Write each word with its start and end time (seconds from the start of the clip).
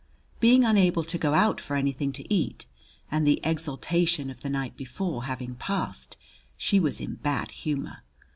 Being 0.39 0.65
unable 0.65 1.03
to 1.03 1.17
go 1.19 1.35
out 1.35 1.61
for 1.61 1.75
anything 1.75 2.11
to 2.13 2.33
eat 2.33 2.65
and 3.11 3.27
the 3.27 3.39
exaltation 3.43 4.31
of 4.31 4.39
the 4.39 4.49
night 4.49 4.75
before 4.75 5.25
having 5.25 5.53
passed, 5.53 6.17
she 6.57 6.79
was 6.79 6.99
in 6.99 7.11
a 7.11 7.15
bad 7.17 7.51
humor. 7.51 8.01